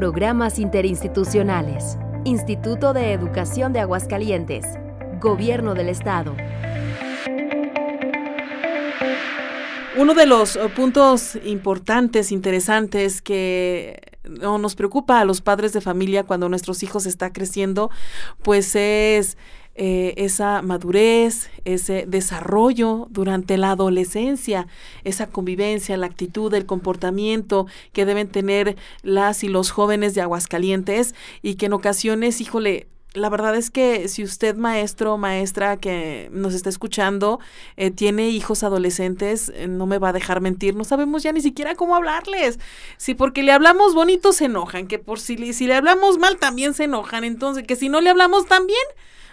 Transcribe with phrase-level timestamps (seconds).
[0.00, 1.98] Programas interinstitucionales.
[2.24, 4.64] Instituto de Educación de Aguascalientes.
[5.20, 6.34] Gobierno del Estado.
[9.98, 16.24] Uno de los eh, puntos importantes, interesantes que nos preocupa a los padres de familia
[16.24, 17.90] cuando nuestros hijos están creciendo,
[18.42, 19.36] pues es
[19.76, 24.66] eh, esa madurez, ese desarrollo durante la adolescencia,
[25.04, 31.14] esa convivencia, la actitud, el comportamiento que deben tener las y los jóvenes de Aguascalientes
[31.40, 36.28] y que en ocasiones, híjole, la verdad es que si usted, maestro o maestra que
[36.32, 37.40] nos está escuchando,
[37.76, 41.40] eh, tiene hijos adolescentes, eh, no me va a dejar mentir, no sabemos ya ni
[41.40, 42.58] siquiera cómo hablarles.
[42.98, 46.74] Si porque le hablamos bonito se enojan, que por si, si le hablamos mal también
[46.74, 48.78] se enojan, entonces que si no le hablamos tan bien,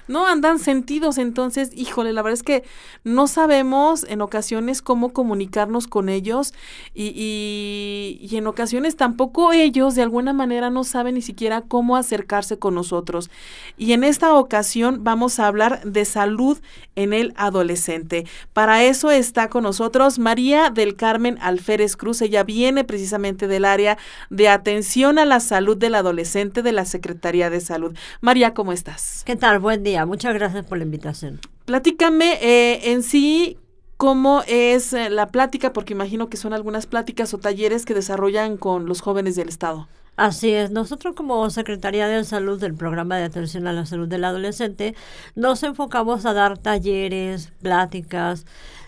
[0.07, 1.17] no andan sentidos.
[1.17, 2.63] Entonces, híjole, la verdad es que
[3.03, 6.53] no sabemos en ocasiones cómo comunicarnos con ellos
[6.93, 12.59] y, y, en ocasiones tampoco ellos de alguna manera no saben ni siquiera cómo acercarse
[12.59, 13.29] con nosotros.
[13.77, 16.57] Y en esta ocasión vamos a hablar de salud
[16.95, 18.25] en el adolescente.
[18.53, 22.21] Para eso está con nosotros María del Carmen Alférez Cruz.
[22.21, 23.97] Ella viene precisamente del área
[24.29, 27.95] de atención a la salud del adolescente de la Secretaría de Salud.
[28.21, 29.23] María, ¿cómo estás?
[29.25, 29.59] ¿Qué tal?
[29.59, 29.96] Buen día.
[30.05, 31.39] Muchas gracias por la invitación.
[31.65, 33.57] Platícame eh, en sí
[33.97, 38.57] cómo es eh, la plática, porque imagino que son algunas pláticas o talleres que desarrollan
[38.57, 39.87] con los jóvenes del Estado.
[40.15, 44.23] Así es, nosotros como Secretaría de Salud del Programa de Atención a la Salud del
[44.23, 44.95] Adolescente
[45.35, 48.47] nos enfocamos a dar talleres, pláticas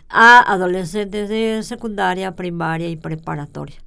[0.09, 3.77] a adolescentes de secundaria, primaria y preparatoria.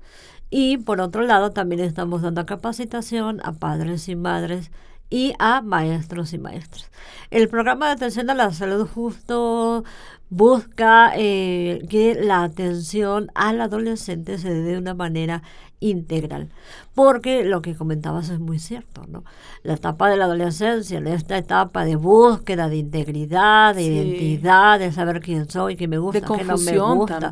[0.50, 4.70] Y por otro lado, también estamos dando capacitación a padres y madres
[5.12, 6.90] y a maestros y maestras.
[7.30, 9.84] El programa de atención a la salud justo
[10.30, 15.42] busca eh, que la atención al adolescente se dé de una manera
[15.80, 16.48] integral.
[16.94, 19.24] Porque lo que comentabas es muy cierto, ¿no?
[19.62, 24.92] La etapa de la adolescencia, en esta etapa de búsqueda de integridad, de identidad, de
[24.92, 27.30] saber quién soy, qué me gusta, qué no me gusta,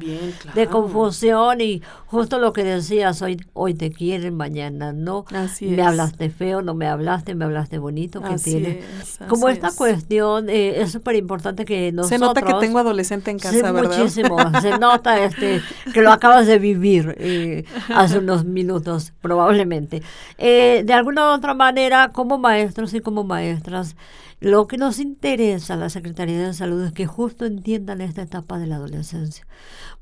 [0.54, 5.26] de confusión y justo lo que decías, hoy, hoy te quieren, mañana no,
[5.60, 8.84] me hablaste feo, no me hablaste, me hablaste bonito, que tienes.
[9.28, 12.18] Como esta cuestión eh, es súper importante que nosotros...
[12.18, 13.98] Se nota que tengo adolescente en casa, ¿verdad?
[13.98, 15.60] Muchísimo, se nota este,
[15.92, 17.64] que lo acabas de vivir eh,
[17.94, 19.49] hace unos minutos, probablemente.
[20.38, 23.96] Eh, de alguna u otra manera, como maestros y como maestras,
[24.40, 28.58] lo que nos interesa a la Secretaría de Salud es que justo entiendan esta etapa
[28.58, 29.46] de la adolescencia,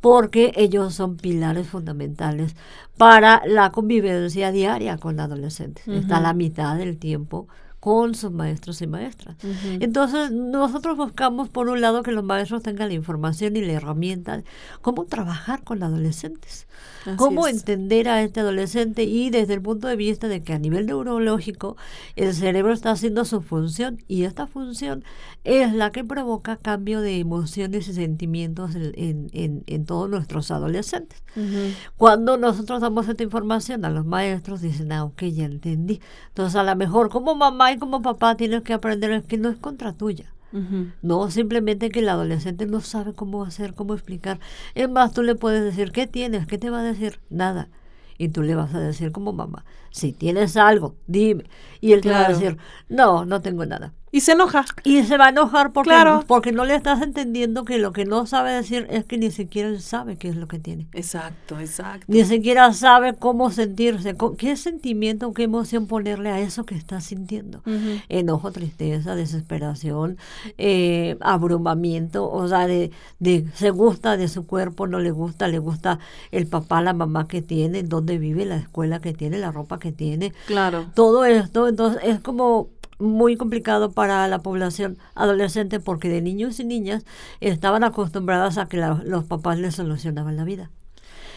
[0.00, 2.54] porque ellos son pilares fundamentales
[2.96, 5.88] para la convivencia diaria con adolescentes.
[5.88, 7.48] Está la mitad del tiempo
[7.88, 9.36] con sus maestros y maestras.
[9.80, 14.42] Entonces, nosotros buscamos, por un lado, que los maestros tengan la información y la herramienta,
[14.82, 16.66] cómo trabajar con adolescentes,
[17.16, 20.84] cómo entender a este adolescente y desde el punto de vista de que a nivel
[20.84, 21.78] neurológico
[22.14, 25.02] el cerebro está haciendo su función y esta función
[25.48, 31.22] es la que provoca cambio de emociones y sentimientos en, en, en todos nuestros adolescentes.
[31.96, 36.00] Cuando nosotros damos esta información a los maestros, dicen, ah, ok, ya entendí.
[36.28, 39.56] Entonces, a lo mejor como mamá y como papá tienes que aprender que no es
[39.56, 40.34] contra tuya.
[41.02, 44.40] No, simplemente que el adolescente no sabe cómo hacer, cómo explicar.
[44.74, 46.46] Es más, tú le puedes decir, ¿qué tienes?
[46.46, 47.20] ¿Qué te va a decir?
[47.30, 47.68] Nada.
[48.18, 51.44] Y tú le vas a decir como mamá, si tienes algo, dime.
[51.80, 53.94] Y él te va a decir, no, no tengo nada.
[54.10, 54.64] Y se enoja.
[54.84, 55.94] Y se va a enojar porque,
[56.26, 59.68] porque no le estás entendiendo que lo que no sabe decir es que ni siquiera
[59.68, 60.86] él sabe qué es lo que tiene.
[60.92, 62.06] Exacto, exacto.
[62.08, 67.62] Ni siquiera sabe cómo sentirse, qué sentimiento, qué emoción ponerle a eso que está sintiendo.
[68.08, 70.16] Enojo, tristeza, desesperación,
[70.56, 75.58] eh, abrumamiento, o sea, de, de se gusta de su cuerpo, no le gusta, le
[75.58, 75.98] gusta
[76.30, 79.92] el papá, la mamá que tiene, dónde vive, la escuela que tiene, la ropa que
[79.92, 80.32] tiene.
[80.46, 80.86] Claro.
[80.94, 86.64] Todo esto, entonces es como muy complicado para la población adolescente porque de niños y
[86.64, 87.04] niñas
[87.40, 90.70] estaban acostumbradas a que los papás les solucionaban la vida.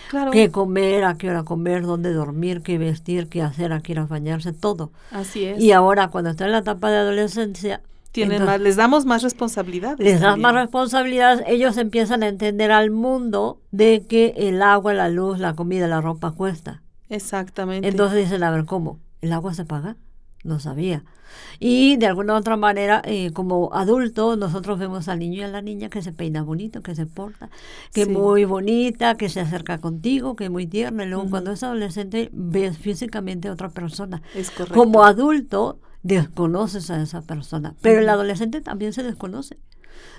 [0.09, 0.31] Claro.
[0.31, 4.07] Qué comer, a qué hora comer, dónde dormir, qué vestir, qué hacer, a qué hora
[4.07, 4.91] bañarse, todo.
[5.11, 5.61] Así es.
[5.61, 7.81] Y ahora cuando está en la etapa de adolescencia,
[8.11, 9.99] tienen más, les damos más responsabilidades.
[9.99, 15.07] Les das más responsabilidades, ellos empiezan a entender al mundo de que el agua, la
[15.07, 16.81] luz, la comida, la ropa cuesta.
[17.07, 17.87] Exactamente.
[17.87, 18.99] Entonces dicen, a ver, ¿cómo?
[19.21, 19.95] ¿El agua se paga?
[20.43, 21.03] No sabía.
[21.59, 25.61] Y de alguna otra manera, eh, como adulto, nosotros vemos al niño y a la
[25.61, 27.49] niña que se peina bonito, que se porta,
[27.93, 31.05] que es muy bonita, que se acerca contigo, que es muy tierna.
[31.05, 34.21] Y luego cuando es adolescente, ves físicamente a otra persona.
[34.35, 37.75] Es Como adulto, desconoces a esa persona.
[37.81, 39.57] Pero el adolescente también se desconoce.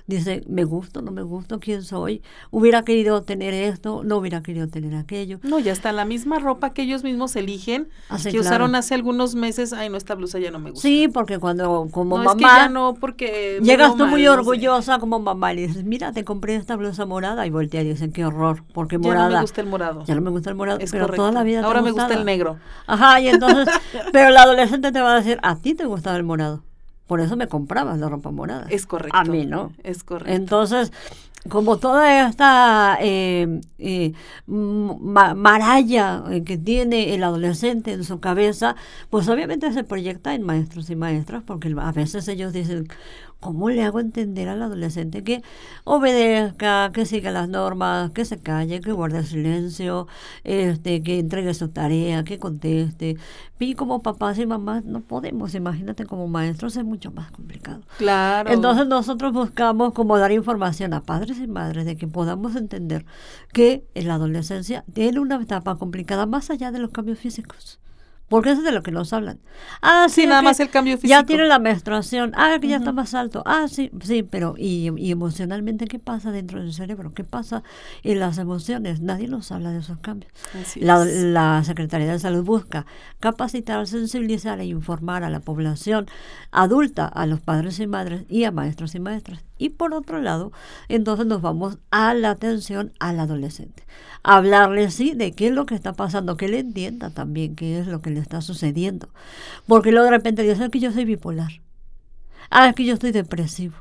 [0.07, 2.23] Dice, me gusto, no me gusto, quién soy.
[2.51, 5.39] Hubiera querido tener esto, no hubiera querido tener aquello.
[5.43, 7.89] No, ya está la misma ropa que ellos mismos eligen,
[8.31, 10.83] que usaron hace algunos meses, ay, no, esta blusa ya no me gusta.
[10.83, 12.33] Sí, porque cuando como no, mamá...
[12.33, 13.61] Es que ya no, porque...
[13.63, 17.51] Llegas tú muy orgullosa como mamá y dices, mira, te compré esta blusa morada y
[17.51, 19.29] voltea y dicen, qué horror, porque morada...
[19.29, 20.05] Ya no me gusta el morado.
[20.05, 22.59] Ya no me gusta el morado, pero toda la vida Ahora me gusta el negro.
[22.87, 23.69] Ajá, y entonces,
[24.13, 26.63] pero la adolescente te va a decir, a ti te gustaba el morado.
[27.13, 28.65] Por eso me comprabas la ropa morada.
[28.71, 29.19] Es correcto.
[29.19, 29.71] A mí, ¿no?
[29.83, 30.33] Es correcto.
[30.33, 30.95] Entonces,
[31.47, 34.15] como toda esta eh, eh,
[34.47, 38.77] maralla que tiene el adolescente en su cabeza,
[39.11, 42.89] pues obviamente se proyecta en maestros y maestras, porque a veces ellos dicen,
[43.43, 45.43] ¿Cómo le hago entender al adolescente que
[45.83, 50.07] obedezca, que siga las normas, que se calle, que guarde silencio,
[50.45, 53.17] este, que entregue su tarea, que conteste?
[53.59, 57.81] Y como papás y mamás no podemos, imagínate como maestros es mucho más complicado.
[57.99, 58.53] Claro.
[58.53, 63.05] Entonces nosotros buscamos como dar información a padres y madres de que podamos entender
[63.53, 67.81] que en la adolescencia tiene una etapa complicada más allá de los cambios físicos.
[68.33, 69.41] Porque eso es de lo que nos hablan.
[69.83, 71.11] Ah, sí, nada más el cambio físico.
[71.11, 72.33] Ya tiene la menstruación.
[72.35, 73.43] Ah, que ya está más alto.
[73.45, 77.13] Ah, sí, sí, pero ¿y, emocionalmente qué pasa dentro del cerebro?
[77.13, 77.63] ¿Qué pasa
[78.03, 79.03] en las emociones?
[79.03, 80.33] Nadie nos habla de esos cambios.
[80.77, 82.87] La, la, Secretaría de Salud busca
[83.21, 86.07] capacitar, sensibilizar e informar a la población
[86.53, 89.45] adulta, a los padres y madres y a maestros y maestras.
[89.63, 90.51] Y por otro lado,
[90.89, 93.85] entonces nos vamos a la atención al adolescente
[94.23, 97.87] hablarle sí de qué es lo que está pasando, que él entienda también qué es
[97.87, 99.09] lo que le está sucediendo.
[99.67, 101.61] Porque luego de repente dice que yo soy bipolar.
[102.51, 103.75] Ah, que yo estoy depresivo.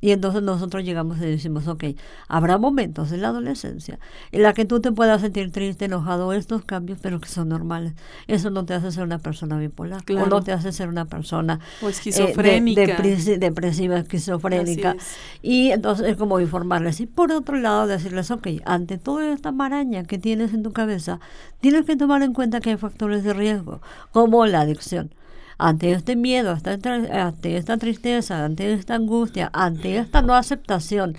[0.00, 1.84] Y entonces nosotros llegamos y decimos, ok,
[2.28, 3.98] habrá momentos en la adolescencia
[4.30, 7.94] en la que tú te puedas sentir triste, enojado, estos cambios, pero que son normales.
[8.26, 11.60] Eso no te hace ser una persona bipolar, o no te hace ser una persona
[11.82, 12.82] o esquizofrénica.
[12.82, 14.96] Eh, depresiva, esquizofrénica.
[15.42, 17.00] Y entonces es como informarles.
[17.00, 21.20] Y por otro lado, decirles, ok, ante toda esta maraña que tienes en tu cabeza,
[21.60, 23.80] tienes que tomar en cuenta que hay factores de riesgo,
[24.12, 25.10] como la adicción
[25.58, 31.16] ante este miedo, ante esta tristeza, ante esta angustia, ante esta no aceptación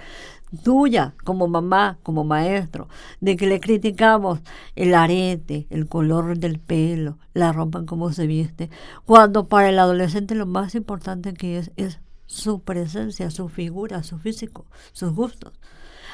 [0.64, 2.88] tuya como mamá, como maestro,
[3.20, 4.40] de que le criticamos
[4.76, 8.70] el arete, el color del pelo, la ropa en cómo se viste,
[9.06, 14.20] cuando para el adolescente lo más importante que es es su presencia, su figura, su
[14.20, 15.54] físico, sus gustos.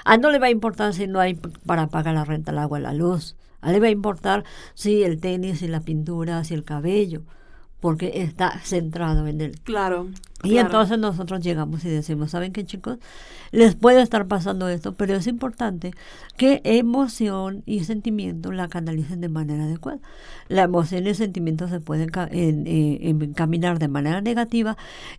[0.05, 1.35] A no le va a importar si no hay
[1.65, 3.35] para pagar la renta, el agua, la luz.
[3.61, 4.43] A le va a importar
[4.75, 7.23] si el tenis, y la pintura, si el cabello
[7.83, 9.59] porque está centrado en él.
[9.65, 10.07] Claro.
[10.41, 12.97] Y entonces nosotros llegamos y decimos, ¿saben qué chicos?
[13.51, 15.91] Les puede estar pasando esto, pero es importante
[16.37, 19.99] que emoción y sentimiento la canalicen de manera adecuada.
[20.47, 24.77] La emoción y el sentimiento se pueden eh, encaminar de manera negativa,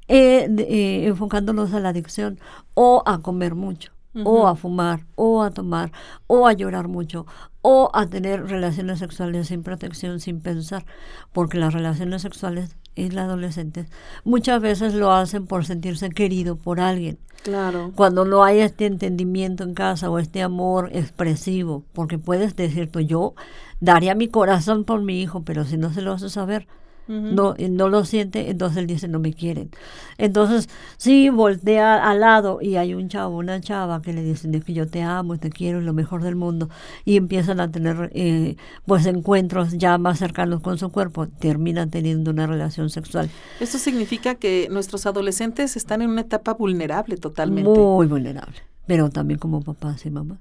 [0.08, 2.40] eh, eh, enfocándonos a la adicción
[2.72, 5.90] o a comer mucho o a fumar, o a tomar,
[6.26, 7.26] o a llorar mucho,
[7.62, 10.84] o a tener relaciones sexuales sin protección, sin pensar,
[11.32, 13.88] porque las relaciones sexuales en la adolescentes
[14.22, 17.18] muchas veces lo hacen por sentirse querido por alguien.
[17.42, 17.92] Claro.
[17.94, 23.00] Cuando no hay este entendimiento en casa o este amor expresivo, porque puedes decir tú,
[23.00, 23.34] yo
[23.80, 26.66] daría mi corazón por mi hijo, pero si no se lo haces saber,
[27.06, 29.70] no, no lo siente, entonces él dice no me quieren.
[30.18, 34.72] Entonces, si voltea al lado y hay un chavo, una chava que le dicen que
[34.72, 36.68] yo te amo, te quiero, lo mejor del mundo,
[37.04, 38.56] y empiezan a tener eh,
[38.86, 43.30] pues encuentros ya más cercanos con su cuerpo, terminan teniendo una relación sexual.
[43.60, 47.70] Eso significa que nuestros adolescentes están en una etapa vulnerable totalmente.
[47.70, 50.38] Muy vulnerable pero también como papás y mamás.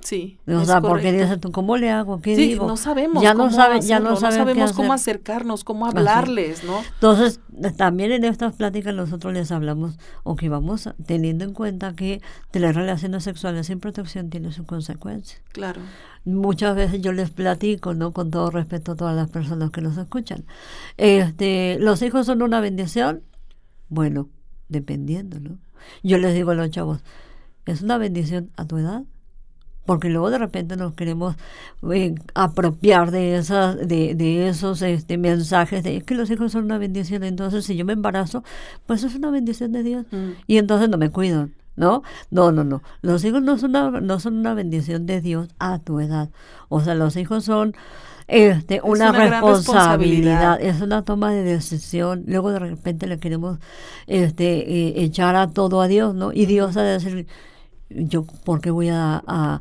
[0.00, 0.38] sí.
[0.46, 2.20] O sea, porque dices tú, ¿cómo le hago?
[2.20, 2.66] ¿Qué sí, digo?
[2.66, 3.22] no sabemos.
[3.22, 6.80] Ya no, sabe, ya no, sabemos cómo acercarnos, cómo hablarles, ¿no?
[6.94, 7.40] Entonces,
[7.76, 12.74] también en estas pláticas nosotros les hablamos, o que vamos teniendo en cuenta que tener
[12.74, 15.42] relaciones sexuales sin protección tiene sus consecuencias.
[15.52, 15.82] Claro.
[16.24, 18.12] Muchas veces yo les platico, ¿no?
[18.12, 20.44] Con todo respeto a todas las personas que nos escuchan.
[20.96, 23.22] Este, ¿Los hijos son una bendición?
[23.90, 24.30] Bueno,
[24.70, 25.58] dependiendo, ¿no?
[26.02, 27.00] Yo les digo a los chavos,
[27.66, 29.02] es una bendición a tu edad
[29.86, 31.36] porque luego de repente nos queremos
[31.92, 36.78] eh, apropiar de esas de, de esos este mensajes de que los hijos son una
[36.78, 38.44] bendición entonces si yo me embarazo
[38.86, 40.30] pues es una bendición de Dios mm.
[40.46, 42.02] y entonces no me cuido ¿no?
[42.30, 42.82] No, no, no.
[43.02, 46.30] Los hijos no son una, no son una bendición de Dios a tu edad.
[46.68, 47.74] O sea, los hijos son
[48.26, 52.24] este, una, responsabilidad, es una toma de decisión.
[52.26, 53.58] Luego de repente le queremos
[54.06, 56.32] este, eh, echar a todo a Dios, ¿no?
[56.32, 57.26] Y Dios a decir,
[57.94, 59.60] yo, ¿por qué voy a, a,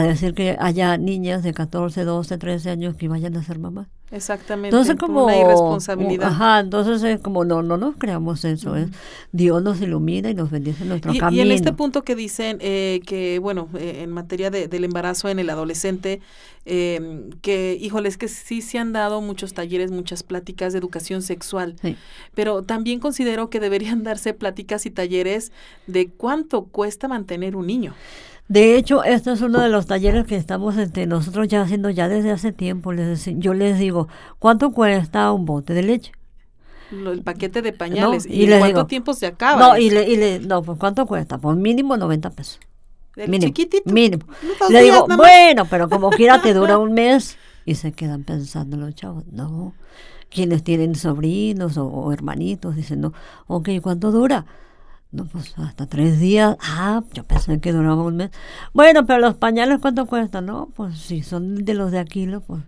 [0.00, 3.88] decir que haya niñas de 14, 12, 13 años que vayan a ser mamás?
[4.12, 4.68] Exactamente.
[4.68, 6.28] Entonces como una irresponsabilidad.
[6.28, 8.90] Ajá, entonces es como no no nos creamos eso, es
[9.32, 11.42] Dios nos ilumina y nos bendice nuestro y, camino.
[11.42, 15.30] Y en este punto que dicen eh, que bueno, eh, en materia de, del embarazo
[15.30, 16.20] en el adolescente
[16.66, 21.22] eh, que híjole, es que sí se han dado muchos talleres, muchas pláticas de educación
[21.22, 21.76] sexual.
[21.80, 21.96] Sí.
[22.34, 25.52] Pero también considero que deberían darse pláticas y talleres
[25.86, 27.94] de cuánto cuesta mantener un niño.
[28.48, 32.08] De hecho, este es uno de los talleres que estamos este, nosotros ya haciendo ya
[32.08, 32.92] desde hace tiempo.
[32.92, 34.08] Les, yo les digo,
[34.38, 36.12] ¿cuánto cuesta un bote de leche?
[36.90, 38.26] El paquete de pañales.
[38.26, 39.58] No, ¿Y, y les cuánto digo, tiempo se acaba?
[39.58, 41.38] No, y le, y le, no, pues ¿cuánto cuesta?
[41.38, 42.60] Pues mínimo 90 pesos.
[43.16, 43.90] El mínimo, chiquitito.
[43.90, 44.24] Mínimo.
[44.68, 47.38] Le digo, bueno, pero como quiera te dura un mes.
[47.64, 49.74] Y se quedan pensando los chavos, no.
[50.28, 53.12] Quienes tienen sobrinos o, o hermanitos dicen, no,
[53.46, 54.44] ok, ¿cuánto dura?
[55.12, 56.56] No, pues hasta tres días.
[56.60, 58.30] Ah, yo pensé que duraba un mes.
[58.72, 60.46] Bueno, pero los pañales, ¿cuánto cuestan?
[60.46, 62.62] No, pues si son de los de Aquilo, pues.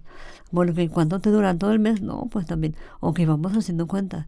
[0.51, 2.01] Bueno, ¿y ¿cuánto te duran todo el mes?
[2.03, 2.77] No, pues también.
[3.01, 4.27] Ok, vamos haciendo cuentas.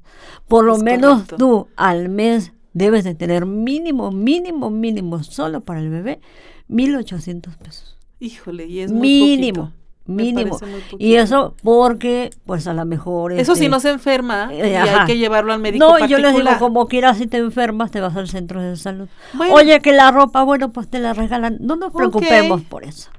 [0.48, 1.36] Por lo Es menos correcto.
[1.36, 6.20] tú al mes debes de tener mínimo, mínimo, mínimo, solo para el bebé,
[6.68, 7.96] 1.800 pesos.
[8.18, 9.85] Híjole, y es muy mínimo, poquito.
[10.06, 10.58] Mínimo.
[10.98, 13.32] Y eso porque, pues a lo mejor...
[13.32, 15.00] Eso este, si no se enferma eh, y ajá.
[15.00, 16.20] hay que llevarlo al médico No, particular.
[16.20, 19.08] yo les digo, como quieras, si te enfermas, te vas al centro de salud.
[19.34, 19.54] Bueno.
[19.54, 21.58] Oye, que la ropa, bueno, pues te la regalan.
[21.60, 23.10] No nos preocupemos por eso.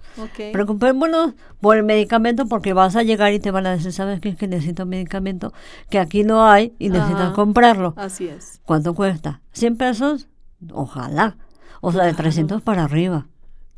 [0.52, 4.30] Preocupémonos por el medicamento porque vas a llegar y te van a decir, ¿sabes qué?
[4.30, 5.54] Es que necesito medicamento
[5.90, 7.34] que aquí no hay y necesitas Ajá.
[7.34, 7.94] comprarlo.
[7.98, 8.60] Así es.
[8.66, 9.42] ¿Cuánto cuesta?
[9.54, 10.28] ¿100 pesos?
[10.72, 11.38] Ojalá.
[11.82, 13.28] O sea, de 300 para arriba.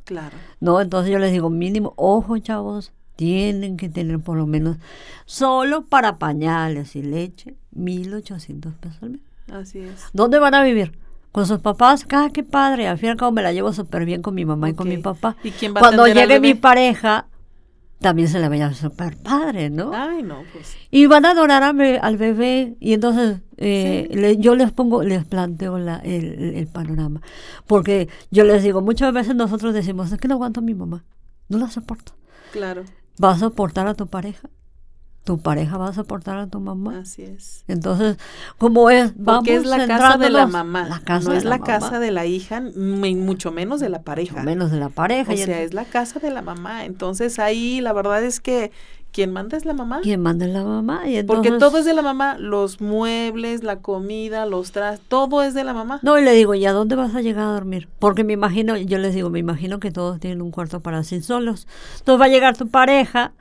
[0.05, 0.37] Claro.
[0.59, 4.77] No, entonces yo les digo, mínimo, ojo chavos, tienen que tener por lo menos,
[5.25, 9.21] solo para pañales y leche, 1.800 pesos al mes.
[9.51, 10.05] Así es.
[10.13, 10.97] ¿Dónde van a vivir?
[11.33, 12.05] ¿Con sus papás?
[12.13, 12.87] ¡Ah, qué padre!
[12.87, 14.87] Al fin y al cabo me la llevo súper bien con mi mamá y con
[14.87, 15.35] mi papá.
[15.43, 17.27] ¿Y quién va a Cuando llegue mi pareja,
[17.99, 19.91] también se la vaya súper padre, ¿no?
[19.93, 20.77] Ay, no, pues.
[20.89, 24.15] Y van a adorar a be- al bebé y entonces eh, Sí.
[24.17, 27.21] le- yo les pongo, les planteo la- el, el- el panorama.
[27.67, 31.03] Porque yo les digo, muchas veces nosotros decimos, es que no aguanto a mi mamá,
[31.49, 32.13] no la soporto.
[32.53, 32.83] Claro.
[33.19, 34.49] ¿Vas a soportar a tu pareja?
[35.25, 36.99] ¿Tu pareja va a soportar a tu mamá?
[36.99, 37.65] Así es.
[37.67, 38.17] Entonces,
[38.57, 40.87] como es, vamos Porque es la casa de la mamá.
[40.87, 44.41] La casa no es la, casa de la hija, mucho menos de la pareja.
[44.41, 45.33] menos de la pareja.
[45.33, 46.85] O sea, es la casa de la mamá.
[46.85, 48.71] Entonces ahí la verdad es que
[49.11, 50.01] quien manda es la mamá.
[50.03, 51.09] ¿Quién manda es la mamá?
[51.09, 55.41] Y Porque entonces- todo es de la mamá, los muebles, la comida, los trastes, todo
[55.41, 55.99] es de la mamá.
[56.03, 57.87] No, y le digo, ¿y a dónde vas a llegar a dormir?
[57.99, 61.21] Porque me imagino, yo les digo, me imagino que todos tienen un cuarto para sí
[61.21, 61.67] solos.
[61.99, 63.33] Entonces va a llegar tu pareja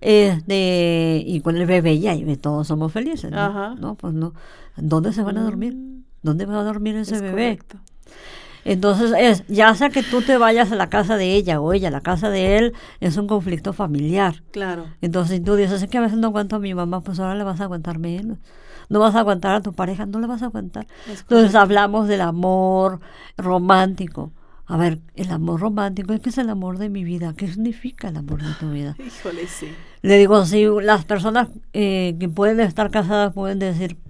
[0.00, 3.30] este, y con el bebé ya, y todos somos felices.
[3.30, 3.38] ¿no?
[3.40, 3.74] Ajá.
[3.78, 4.32] No, pues no.
[4.76, 5.74] ¿Dónde se van a dormir?
[5.74, 7.32] Mm, ¿Dónde va a dormir ese es bebé?
[7.58, 7.78] correcto.
[8.64, 11.88] Entonces, es, ya sea que tú te vayas a la casa de ella o ella
[11.88, 14.42] a la casa de él, es un conflicto familiar.
[14.50, 14.86] Claro.
[15.00, 17.44] Entonces, tú dices, es que a veces no aguanto a mi mamá, pues ahora le
[17.44, 18.38] vas a aguantar menos.
[18.88, 20.86] No vas a aguantar a tu pareja, no le vas a aguantar.
[21.10, 23.00] Es Entonces hablamos del amor
[23.36, 24.32] romántico.
[24.66, 27.32] A ver, el amor romántico, ¿qué es el amor de mi vida?
[27.36, 28.96] ¿Qué significa el amor de tu vida?
[29.06, 29.68] Híjole, sí.
[30.02, 34.07] Le digo, si las personas eh, que pueden estar casadas pueden decir, "Oh,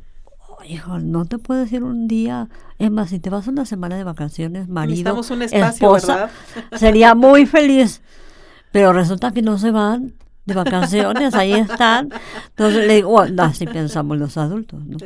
[0.64, 2.48] hijo, no te puedes ir un día.
[2.78, 6.78] Es más, si te vas una semana de vacaciones, marido, Necesitamos un espacio, esposa, ¿verdad?
[6.78, 8.02] sería muy feliz.
[8.72, 10.14] Pero resulta que no se van
[10.48, 12.08] de vacaciones, ahí están.
[12.48, 14.96] Entonces le digo, bueno, así pensamos los adultos, ¿no?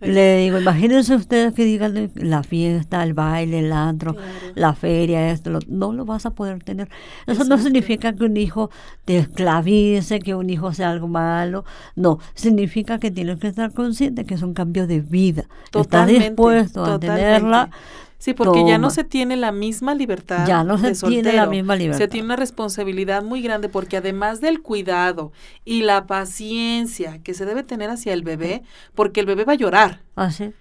[0.00, 4.28] Le digo, imagínense ustedes que digan la fiesta, el baile, el antro, Claro.
[4.54, 6.88] la feria, esto, lo- no lo vas a poder tener.
[7.26, 8.70] Eso no significa que un hijo
[9.04, 11.64] te esclavice, que un hijo sea algo malo.
[11.94, 15.44] No, significa que tienes que estar consciente que es un cambio de vida.
[15.70, 17.22] Totalmente, Estás dispuesto a totalmente.
[17.24, 17.70] tenerla.
[18.18, 20.46] Sí, porque ya no se tiene la misma libertad.
[20.46, 21.98] Ya no se de tiene la misma libertad.
[21.98, 25.32] Se tiene una responsabilidad muy grande porque además del cuidado
[25.64, 28.62] y la paciencia que se debe tener hacia el bebé,
[28.94, 30.52] porque el bebé va a llorar Así,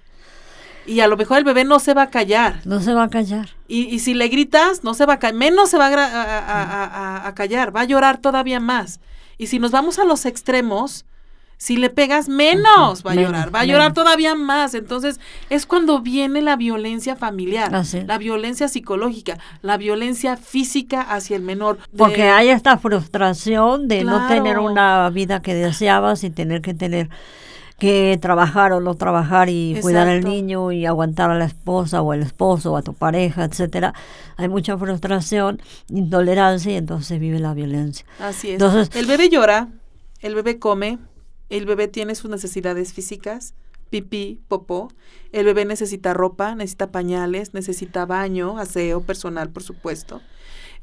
[0.85, 2.59] y a lo mejor el bebé no se va a callar.
[2.65, 3.49] no se va a callar.
[3.67, 6.85] Y, y si le gritas, no se va a callar, menos se va a- a-
[7.23, 8.99] a- a callar, va a llorar todavía más.
[9.37, 11.05] Y si nos vamos a los extremos,
[11.57, 13.93] si le pegas, menos va a menos, llorar, va a llorar menos.
[13.95, 14.73] todavía más.
[14.73, 15.19] Entonces,
[15.49, 17.93] es cuando viene la violencia familiar, es.
[18.05, 21.77] la violencia psicológica, la violencia física hacia el menor.
[21.91, 26.73] de- Porque hay esta frustración de no tener una vida que deseabas y tener que
[26.73, 27.09] tener
[27.77, 32.13] que trabajar o no trabajar y cuidar al niño y aguantar a la esposa o
[32.13, 33.93] al esposo o a tu pareja, etcétera.
[34.37, 38.05] Hay mucha frustración, intolerancia y entonces se vive la violencia.
[38.19, 38.53] Así es.
[38.53, 39.67] Entonces- el bebé llora,
[40.21, 40.99] el bebé come,
[41.49, 43.53] el bebé tiene sus necesidades físicas,
[43.89, 44.91] pipí, popó.
[45.31, 50.21] El bebé necesita ropa, necesita pañales, necesita baño, aseo personal, por supuesto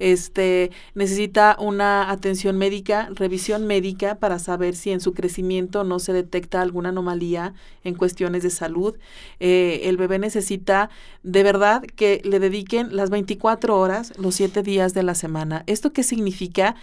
[0.02, 6.12] este, necesita una atención médica, revisión médica para saber si en su crecimiento no se
[6.12, 7.54] detecta alguna anomalía
[7.84, 8.96] en cuestiones de salud.
[9.38, 10.90] Eh, el bebé necesita
[11.22, 15.62] de verdad que le dediquen las 24 horas, los 7 días de la semana.
[15.66, 16.74] ¿Esto qué significa?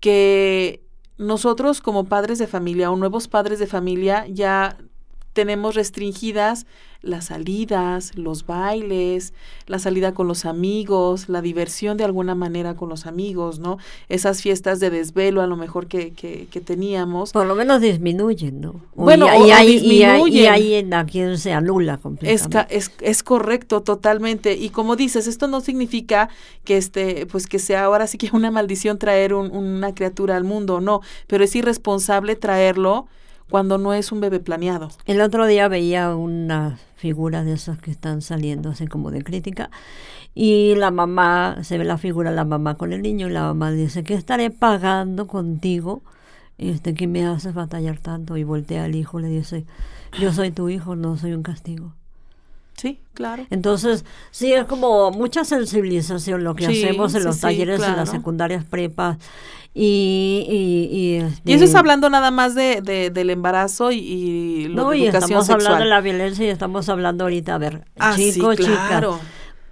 [0.00, 0.82] Que
[1.16, 4.78] nosotros como padres de familia o nuevos padres de familia ya
[5.32, 6.66] tenemos restringidas
[7.04, 9.32] las salidas, los bailes,
[9.66, 13.78] la salida con los amigos, la diversión de alguna manera con los amigos, ¿no?
[14.08, 17.32] Esas fiestas de desvelo a lo mejor que, que, teníamos.
[17.32, 18.80] Por lo menos disminuyen, ¿no?
[18.94, 20.44] bueno, y, ahí, disminuyen.
[20.44, 22.76] Y, ahí en a quien se anula completamente.
[22.76, 24.54] Es, es, es, correcto, totalmente.
[24.54, 26.28] Y como dices, esto no significa
[26.64, 30.80] que este, pues que sea ahora sí que una maldición traer una criatura al mundo,
[30.80, 33.06] no, pero es irresponsable traerlo
[33.50, 34.88] cuando no es un bebé planeado.
[35.06, 39.70] El otro día veía una figura de esas que están saliendo así como de crítica
[40.34, 43.42] y la mamá, se ve la figura de la mamá con el niño y la
[43.42, 46.02] mamá dice, ¿qué estaré pagando contigo?
[46.58, 49.64] Este, que me haces batallar tanto y voltea al hijo, le dice,
[50.20, 51.94] yo soy tu hijo, no soy un castigo.
[52.76, 53.46] Sí, claro.
[53.50, 58.64] Entonces, sí, es como mucha sensibilización lo que hacemos en los talleres en las secundarias
[58.64, 59.18] prepas
[59.76, 62.80] y, y, y, eso es hablando nada más de,
[63.12, 67.56] del embarazo y, y no, y estamos hablando de la violencia y estamos hablando ahorita,
[67.56, 69.04] a ver, ah, chicos, chicas,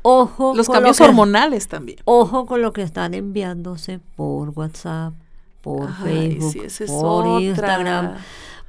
[0.02, 1.98] ojo los cambios hormonales también.
[2.04, 5.14] Ojo con lo que están enviándose por WhatsApp,
[5.60, 6.56] por Facebook,
[6.88, 8.16] por Instagram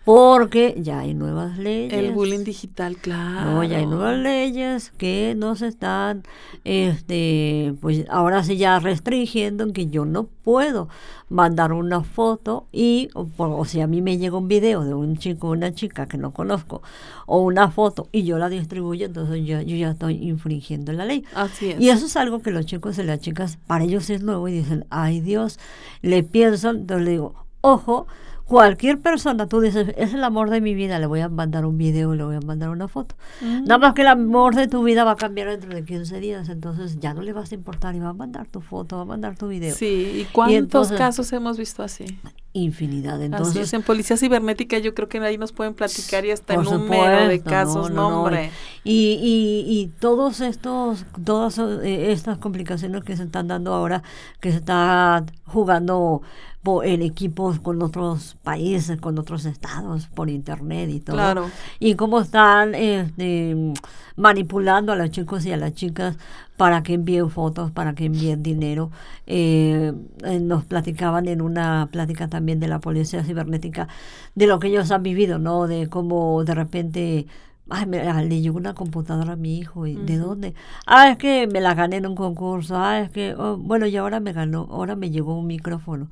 [0.06, 1.94] porque ya hay nuevas leyes.
[1.94, 3.52] El bullying digital, claro.
[3.52, 6.24] No, ya hay nuevas leyes que nos están,
[6.66, 10.90] este, pues ahora sí ya restringiendo en que yo no puedo
[11.30, 15.48] mandar una foto y, o, si a mí me llega un video de un chico
[15.48, 16.82] o una chica que no conozco,
[17.26, 21.24] o una foto y yo la distribuyo, entonces yo, yo ya estoy infringiendo la ley.
[21.34, 21.80] Así es.
[21.80, 24.52] Y eso es algo que los chicos y las chicas, para ellos es nuevo y
[24.52, 25.60] dicen, ay Dios,
[26.02, 28.06] le piensan, entonces le digo, ojo,
[28.46, 31.78] cualquier persona, tú dices, es el amor de mi vida, le voy a mandar un
[31.78, 33.16] video, le voy a mandar una foto.
[33.42, 33.64] Mm.
[33.66, 36.50] Nada más que el amor de tu vida va a cambiar dentro de 15 días,
[36.50, 39.06] entonces ya no le vas a importar y va a mandar tu foto, va a
[39.06, 39.74] mandar tu video.
[39.74, 42.06] Sí, ¿y cuántos casos hemos visto así?
[42.56, 43.20] Infinidad.
[43.24, 47.28] Entonces, en policía cibernética yo creo que ahí nos pueden platicar y hasta el número
[47.28, 48.30] de casos, no,
[48.84, 54.04] Y, y, y todos estos, todas eh, estas complicaciones que se están dando ahora,
[54.40, 56.22] que se está jugando
[56.84, 61.18] en equipos con otros países, con otros estados, por internet y todo.
[61.18, 61.50] Claro.
[61.80, 63.74] Y cómo están este,
[64.16, 66.18] manipulando a los chicos y a las chicas
[66.56, 68.92] para que envíen fotos, para que envíen dinero.
[69.28, 73.88] Eh, eh, nos platicaban en una plática también de la policía cibernética
[74.36, 75.68] de lo que ellos han vivido, ¿no?
[75.68, 77.28] De cómo de repente
[77.70, 79.88] Ay, me, le llegó una computadora a mi hijo.
[79.88, 80.54] ¿y ¿De dónde?
[80.86, 82.76] Ah, es que me la gané en un concurso.
[82.78, 86.10] Ah, es que, oh, bueno, y ahora me ganó, ahora me llegó un micrófono.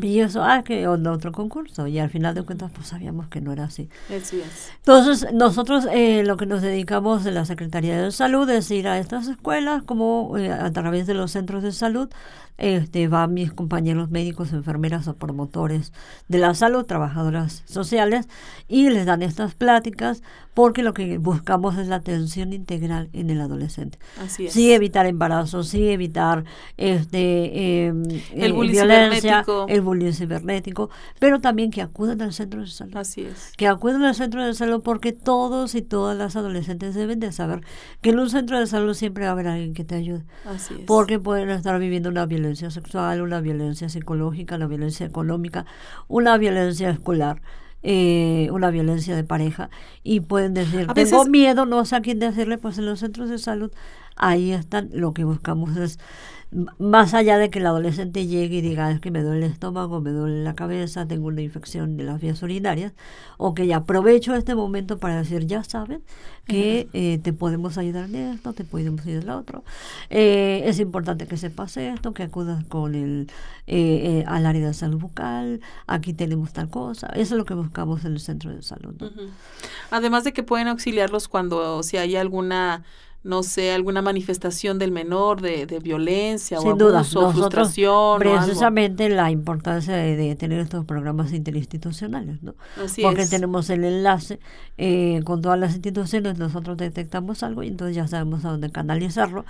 [0.00, 1.86] Y eso, ah, es que otro concurso.
[1.86, 3.90] Y al final de cuentas, pues sabíamos que no era así.
[4.08, 4.70] Así es.
[4.78, 8.98] Entonces, nosotros eh, lo que nos dedicamos en la Secretaría de Salud es ir a
[8.98, 12.08] estas escuelas, como eh, a través de los centros de salud,
[12.58, 15.92] este, van mis compañeros médicos, enfermeras o promotores
[16.28, 18.28] de la salud, trabajadoras sociales,
[18.66, 20.22] y les dan estas pláticas
[20.54, 23.98] porque lo que buscamos es la atención integral en el adolescente.
[24.18, 24.52] Así es.
[24.52, 26.44] Sí evitar embarazo, sí evitar
[26.76, 32.68] este em, el bullying violencia, el bullying cibernético, pero también que acudan al centro de
[32.68, 32.96] salud.
[32.96, 33.52] Así es.
[33.56, 37.62] Que acudan al centro de salud porque todos y todas las adolescentes deben de saber
[38.00, 40.24] que en un centro de salud siempre va a haber alguien que te ayude.
[40.44, 40.80] Así es.
[40.86, 45.66] Porque pueden estar viviendo una violencia sexual, una violencia psicológica, una violencia económica,
[46.06, 47.42] una violencia escolar
[47.88, 49.70] eh, una violencia de pareja
[50.02, 53.38] y pueden decir, tengo miedo, no sé a quién decirle, pues en los centros de
[53.38, 53.70] salud
[54.16, 55.98] ahí están, lo que buscamos es
[56.78, 60.00] más allá de que el adolescente llegue y diga es que me duele el estómago,
[60.00, 62.92] me duele la cabeza, tengo una infección de las vías urinarias,
[63.36, 66.02] o que ya aprovecho este momento para decir, ya saben
[66.46, 69.64] que eh, te podemos ayudar en esto, te podemos ayudar en lo otro.
[70.08, 73.28] Eh, es importante que sepas esto, que acudas con el
[73.66, 77.08] eh, al área de salud bucal, aquí tenemos tal cosa.
[77.08, 78.94] Eso es lo que buscamos en el centro de salud.
[79.90, 82.84] Además de que pueden auxiliarlos cuando si hay alguna
[83.26, 88.20] no sé, alguna manifestación del menor de, de violencia o abuso, frustración.
[88.20, 92.54] Precisamente la importancia de, tener estos programas interinstitucionales, ¿no?
[92.82, 94.38] Así Porque tenemos el enlace
[94.78, 99.44] eh, con todas las instituciones, nosotros detectamos algo y entonces ya sabemos a dónde canalizarlo.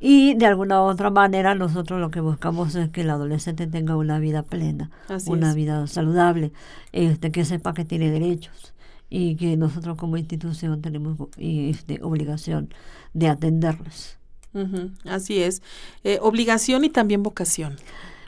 [0.00, 3.94] Y de alguna u otra manera nosotros lo que buscamos es que el adolescente tenga
[3.96, 4.90] una vida plena,
[5.26, 6.52] una vida saludable,
[6.92, 8.71] este, que sepa que tiene derechos
[9.14, 12.72] y que nosotros como institución tenemos este, obligación
[13.12, 14.16] de atenderles.
[15.04, 15.62] así es.
[16.02, 17.76] Eh, obligación y también vocación.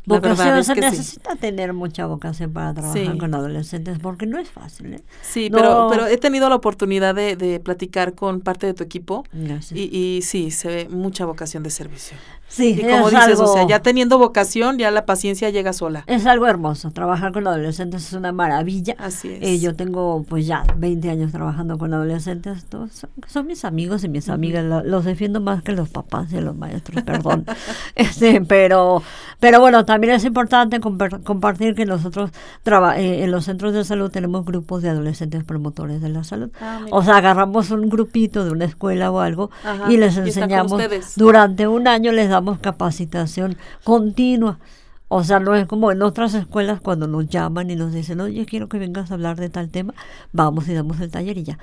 [0.04, 4.92] Vocación, se necesita tener mucha vocación para trabajar con adolescentes porque no es fácil.
[4.92, 5.00] ¿eh?
[5.22, 9.24] Sí, pero, pero he tenido la oportunidad de, de platicar con parte de tu equipo
[9.72, 12.18] y, y, sí, se ve mucha vocación de servicio.
[12.54, 16.04] Sí, y como dices, o sea, ya teniendo vocación, ya la paciencia llega sola.
[16.06, 18.94] Es algo hermoso, trabajar con adolescentes es una maravilla.
[18.98, 19.38] Así es.
[19.42, 24.08] Eh, yo tengo pues ya 20 años trabajando con adolescentes, todos son, mis amigos y
[24.08, 27.44] mis amigas, los defiendo más que los papás y los maestros, perdón.
[27.96, 29.02] este, pero,
[29.40, 32.30] pero bueno, también es importante compartir que nosotros
[32.96, 36.50] eh, en los centros de salud tenemos grupos de adolescentes promotores de la salud.
[36.60, 39.50] Ah, o sea, agarramos un grupito de una escuela o algo
[39.88, 40.80] y les enseñamos
[41.16, 44.58] durante un año les damos capacitación continua.
[45.08, 48.46] O sea, no es como en otras escuelas cuando nos llaman y nos dicen, oye,
[48.46, 49.94] quiero que vengas a hablar de tal tema,
[50.32, 51.58] vamos y damos el taller y ya.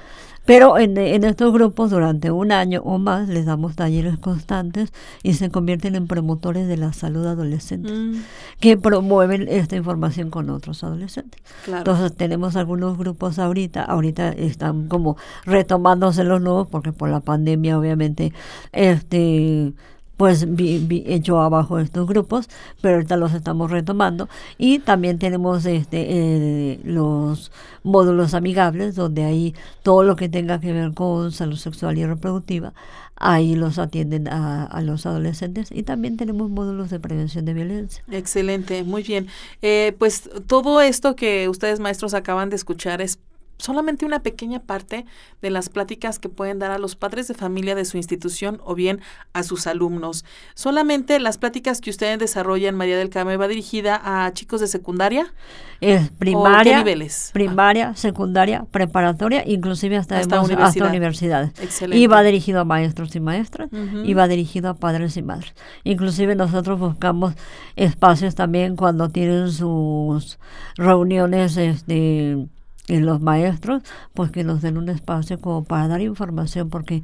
[0.46, 5.50] Pero en, estos grupos durante un año o más les damos talleres constantes y se
[5.50, 8.24] convierten en promotores de la salud adolescente, mm.
[8.60, 11.42] que promueven esta información con otros adolescentes.
[11.68, 17.78] Entonces tenemos algunos grupos ahorita, ahorita están como retomándose los nuevos porque por la pandemia
[17.78, 18.34] obviamente
[18.72, 19.74] este
[20.22, 22.48] pues vi, hecho abajo estos grupos,
[22.80, 24.30] pero ahorita los estamos retomando.
[24.60, 30.74] Y también tenemos este eh, los módulos amigables, donde ahí todo lo que tenga que
[30.74, 32.76] ver con salud sexual y reproductiva,
[33.16, 35.72] ahí los atienden a, los adolescentes.
[35.72, 38.04] Y también tenemos módulos de prevención de violencia.
[38.12, 39.26] Excelente, muy bien.
[39.64, 43.18] Eh, pues todo esto que ustedes maestros acaban de escuchar es
[43.62, 45.06] solamente una pequeña parte
[45.42, 48.76] de las pláticas que pueden dar a los padres de familia de su institución o
[48.76, 49.02] bien
[49.34, 50.26] a sus alumnos.
[50.56, 55.34] Solamente las pláticas que ustedes desarrollan, María del Carmen, va dirigida a chicos de secundaria.
[55.80, 57.32] Es primaria, niveles?
[57.34, 61.52] primaria, secundaria, preparatoria, inclusive hasta, hasta, universidades.
[61.60, 61.98] Excelente.
[61.98, 63.70] Y va dirigido a maestros y maestras
[64.04, 65.54] y va dirigido a padres y madres.
[65.84, 67.34] Inclusive nosotros buscamos
[67.76, 70.40] espacios también cuando tienen sus
[70.78, 72.48] reuniones este
[72.92, 77.04] y los maestros, pues que nos den un espacio como para dar información, porque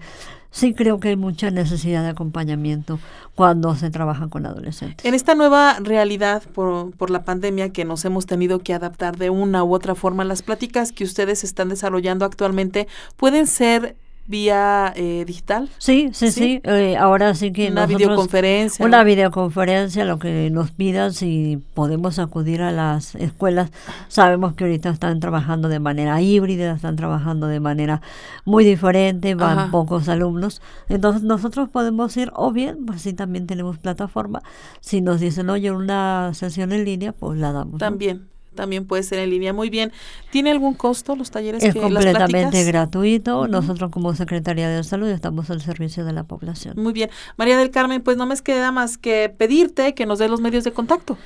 [0.51, 2.99] sí creo que hay mucha necesidad de acompañamiento
[3.35, 5.05] cuando se trabaja con adolescentes.
[5.05, 9.29] En esta nueva realidad por, por la pandemia que nos hemos tenido que adaptar de
[9.29, 13.95] una u otra forma, las pláticas que ustedes están desarrollando actualmente pueden ser
[14.27, 15.69] vía eh, digital.
[15.77, 16.61] Sí, sí, sí.
[16.63, 18.85] Eh, ahora sí que una videoconferencia.
[18.85, 23.71] Una videoconferencia, lo que nos pidan, si podemos acudir a las escuelas.
[24.09, 28.01] Sabemos que ahorita están trabajando de manera híbrida, están trabajando de manera
[28.45, 30.61] muy diferente, van pocos alumnos.
[30.89, 34.41] Entonces nosotros podemos ir, o bien, pues sí, también tenemos plataforma.
[34.81, 37.79] Si nos dicen, oye, una sesión en línea, pues la damos.
[37.79, 39.53] También también puede ser en línea.
[39.53, 39.93] Muy bien.
[40.29, 41.63] ¿Tiene algún costo los talleres?
[41.63, 43.47] Es completamente gratuito.
[43.47, 46.73] Nosotros como Secretaría de Salud estamos al servicio de la población.
[46.75, 47.09] Muy bien.
[47.37, 50.65] María del Carmen, pues no me queda más que pedirte que nos dé los medios
[50.65, 51.17] de contacto.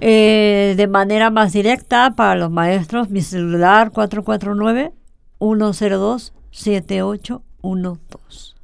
[0.00, 4.92] Eh, de manera más directa para los maestros, mi celular 449
[5.38, 8.56] 102 7812.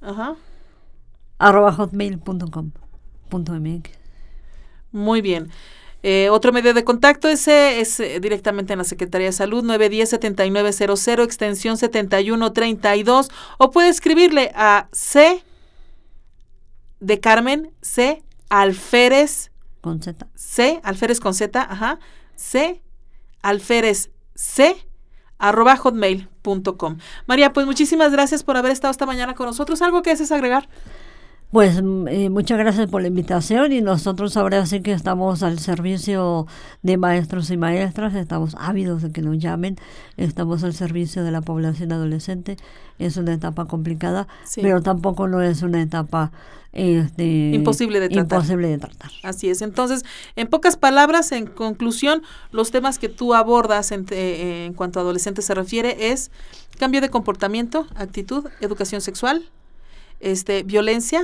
[0.02, 0.36] Ajá.
[1.38, 2.72] arroba hotmail.com.
[4.92, 5.50] Muy bien.
[6.02, 11.24] Eh, otro medio de contacto ese es eh, directamente en la Secretaría de Salud 910-7900,
[11.24, 15.42] extensión 7132, o puede escribirle a C
[17.00, 19.50] de Carmen C Alférez
[19.84, 20.26] con Z.
[20.34, 21.98] C, alférez con Z, ajá.
[22.36, 22.82] C,
[23.42, 24.74] alférez C,
[25.38, 26.96] arroba hotmail.com.
[27.26, 29.82] María, pues muchísimas gracias por haber estado esta mañana con nosotros.
[29.82, 30.70] ¿Algo que desees agregar?
[31.50, 35.60] Pues mm, eh, muchas gracias por la invitación y nosotros ahora sí que estamos al
[35.60, 36.46] servicio
[36.82, 39.76] de maestros y maestras, estamos ávidos de que nos llamen,
[40.16, 42.56] estamos al servicio de la población adolescente.
[42.98, 44.62] Es una etapa complicada, Sí.
[44.62, 46.32] pero tampoco no es una etapa
[46.72, 48.38] este, Imposible de tratar.
[48.40, 49.10] imposible de tratar.
[49.22, 49.62] Así es.
[49.62, 50.02] Entonces,
[50.34, 55.02] en pocas palabras, en conclusión, los temas que tú abordas en, te- en cuanto a
[55.02, 56.32] adolescentes se refiere es
[56.80, 59.48] cambio de comportamiento, actitud, educación sexual,
[60.24, 61.22] este, violencia,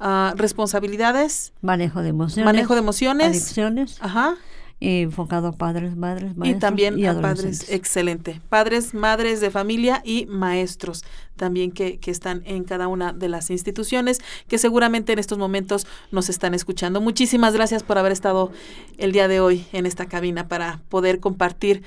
[0.00, 2.44] ah, responsabilidades, Manejo de emociones.
[2.44, 4.36] manejo de emociones, Adicciones, ajá,
[4.80, 7.58] eh, enfocado a padres, madres, y maestros también y a adolescentes.
[7.64, 11.04] padres, excelente, padres, madres de familia y maestros
[11.34, 15.86] también que, que están en cada una de las instituciones que seguramente en estos momentos
[16.12, 17.00] nos están escuchando.
[17.00, 18.52] Muchísimas gracias por haber estado
[18.98, 21.82] el día de hoy en esta cabina para poder compartir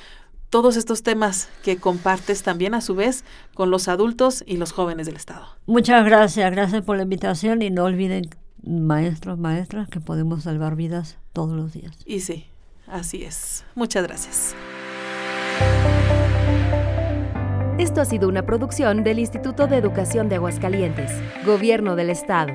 [0.52, 3.24] todos estos temas que compartes también a su vez
[3.56, 5.46] con los adultos y los jóvenes del Estado.
[5.66, 8.30] Muchas gracias, gracias por la invitación y no olviden,
[8.62, 11.98] maestros, maestras, que podemos salvar vidas todos los días.
[12.06, 12.46] Y sí,
[12.86, 13.64] así es.
[13.76, 14.54] Muchas gracias.
[17.80, 21.12] Esto ha sido una producción del Instituto de Educación de Aguascalientes,
[21.46, 22.54] Gobierno del Estado.